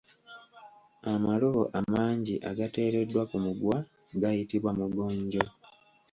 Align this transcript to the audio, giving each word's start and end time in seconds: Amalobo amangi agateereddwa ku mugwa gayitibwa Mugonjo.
Amalobo 1.13 1.63
amangi 1.79 2.35
agateereddwa 2.49 3.21
ku 3.29 3.37
mugwa 3.45 3.77
gayitibwa 4.21 4.71
Mugonjo. 4.79 5.43